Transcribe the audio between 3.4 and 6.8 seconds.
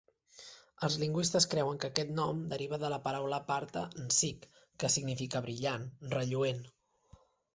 parta "Ns'yk", que significa "brillant", "relluent".